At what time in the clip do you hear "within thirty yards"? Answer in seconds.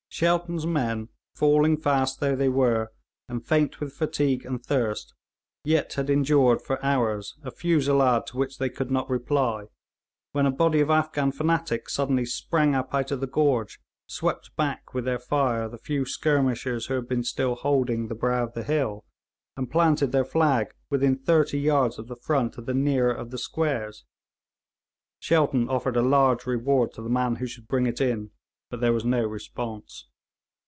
20.89-21.97